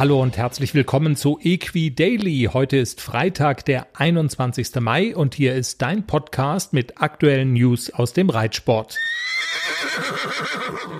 [0.00, 2.48] Hallo und herzlich willkommen zu Equi Daily.
[2.52, 4.76] Heute ist Freitag, der 21.
[4.80, 8.96] Mai und hier ist dein Podcast mit aktuellen News aus dem Reitsport.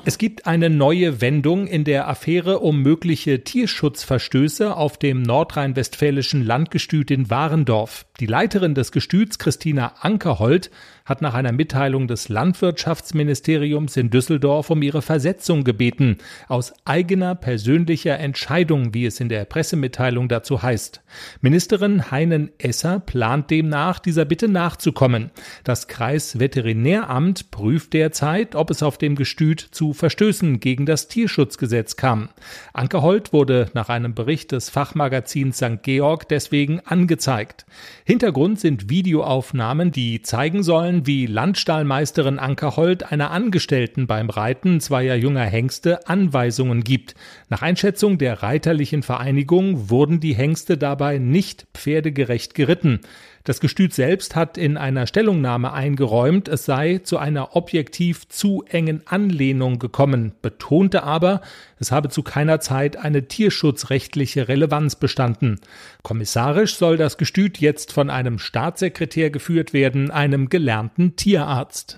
[0.04, 7.10] Es gibt eine neue Wendung in der Affäre um mögliche Tierschutzverstöße auf dem nordrhein-westfälischen Landgestüt
[7.10, 8.06] in Warendorf.
[8.20, 10.70] Die Leiterin des Gestüts, Christina Ankerhold,
[11.06, 18.18] hat nach einer Mitteilung des Landwirtschaftsministeriums in Düsseldorf um ihre Versetzung gebeten, aus eigener persönlicher
[18.18, 21.00] Entscheidung, wie es in der Pressemitteilung dazu heißt.
[21.40, 25.30] Ministerin Heinen Esser plant demnach, dieser Bitte nachzukommen.
[25.64, 32.28] Das Kreisveterinäramt prüft derzeit, ob es auf dem Gestüt zu Verstößen gegen das Tierschutzgesetz kam.
[32.74, 35.82] Ankerhold wurde nach einem Bericht des Fachmagazins St.
[35.82, 37.64] Georg deswegen angezeigt.
[38.10, 45.14] Hintergrund sind Videoaufnahmen, die zeigen sollen, wie Landstallmeisterin Anker Holt einer Angestellten beim Reiten zweier
[45.14, 47.14] junger Hengste Anweisungen gibt.
[47.50, 52.98] Nach Einschätzung der reiterlichen Vereinigung wurden die Hengste dabei nicht pferdegerecht geritten.
[53.44, 59.02] Das Gestüt selbst hat in einer Stellungnahme eingeräumt, es sei zu einer objektiv zu engen
[59.06, 61.40] Anlehnung gekommen, betonte aber,
[61.78, 65.58] es habe zu keiner Zeit eine tierschutzrechtliche Relevanz bestanden.
[66.02, 71.96] Kommissarisch soll das Gestüt jetzt von einem Staatssekretär geführt werden, einem gelernten Tierarzt.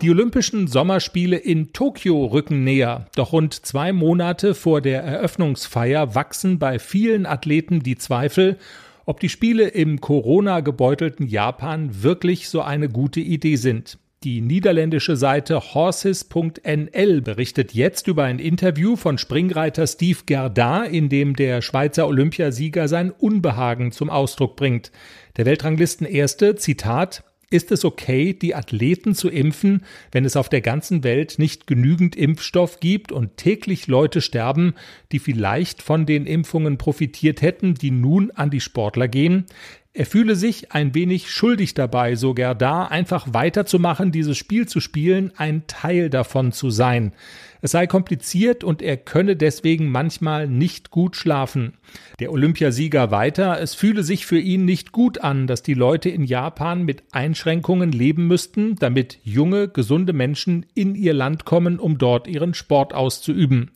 [0.00, 3.06] Die Olympischen Sommerspiele in Tokio rücken näher.
[3.14, 8.58] Doch rund zwei Monate vor der Eröffnungsfeier wachsen bei vielen Athleten die Zweifel,
[9.08, 13.98] ob die Spiele im Corona-gebeutelten Japan wirklich so eine gute Idee sind.
[14.22, 21.36] Die niederländische Seite horses.nl berichtet jetzt über ein Interview von Springreiter Steve Gerdin, in dem
[21.36, 24.92] der Schweizer Olympiasieger sein Unbehagen zum Ausdruck bringt.
[25.38, 30.60] Der Weltranglisten Erste, Zitat, ist es okay, die Athleten zu impfen, wenn es auf der
[30.60, 34.74] ganzen Welt nicht genügend Impfstoff gibt und täglich Leute sterben,
[35.12, 39.46] die vielleicht von den Impfungen profitiert hätten, die nun an die Sportler gehen?
[39.98, 45.32] Er fühle sich ein wenig schuldig dabei, sogar da einfach weiterzumachen, dieses Spiel zu spielen,
[45.36, 47.10] ein Teil davon zu sein.
[47.62, 51.72] Es sei kompliziert und er könne deswegen manchmal nicht gut schlafen.
[52.20, 56.22] Der Olympiasieger weiter, es fühle sich für ihn nicht gut an, dass die Leute in
[56.22, 62.28] Japan mit Einschränkungen leben müssten, damit junge, gesunde Menschen in ihr Land kommen, um dort
[62.28, 63.72] ihren Sport auszuüben.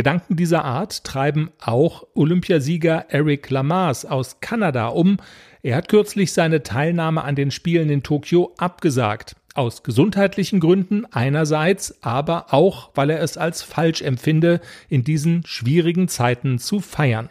[0.00, 5.18] Gedanken dieser Art treiben auch Olympiasieger Eric Lamas aus Kanada um,
[5.62, 9.36] er hat kürzlich seine Teilnahme an den Spielen in Tokio abgesagt.
[9.52, 16.08] Aus gesundheitlichen Gründen einerseits, aber auch, weil er es als falsch empfinde, in diesen schwierigen
[16.08, 17.28] Zeiten zu feiern.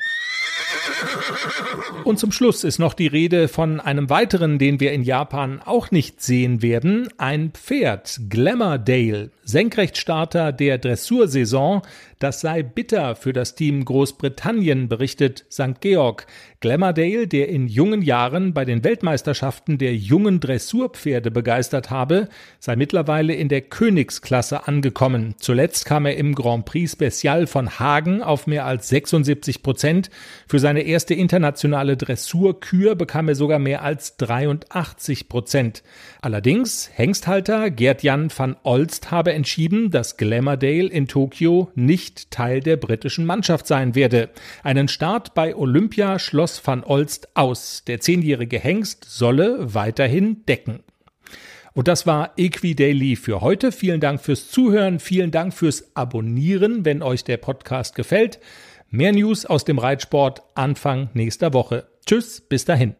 [2.03, 5.91] Und zum Schluss ist noch die Rede von einem weiteren, den wir in Japan auch
[5.91, 11.81] nicht sehen werden, ein Pferd, Glamourdale, Senkrechtstarter der Dressursaison,
[12.19, 15.79] das sei bitter für das Team Großbritannien, berichtet St.
[15.79, 16.27] Georg.
[16.59, 22.27] Glamourdale, der in jungen Jahren bei den Weltmeisterschaften der jungen Dressurpferde begeistert habe,
[22.59, 25.35] sei mittlerweile in der Königsklasse angekommen.
[25.39, 30.09] Zuletzt kam er im Grand Prix Special von Hagen auf mehr als 76 Prozent.
[30.47, 35.83] Für seine erste internationale Dressurkür bekam er sogar mehr als 83 Prozent.
[36.21, 43.25] Allerdings, Hengsthalter Gerd-Jan van Olst habe entschieden, dass Glamourdale in Tokio nicht Teil der britischen
[43.25, 44.29] Mannschaft sein werde.
[44.63, 47.83] Einen Start bei Olympia schloss van Olst aus.
[47.85, 50.79] Der zehnjährige Hengst solle weiterhin decken.
[51.73, 53.73] Und das war Equidaily für heute.
[53.73, 58.39] Vielen Dank fürs Zuhören, vielen Dank fürs Abonnieren, wenn euch der Podcast gefällt.
[58.91, 61.87] Mehr News aus dem Reitsport Anfang nächster Woche.
[62.07, 62.95] Tschüss, bis dahin.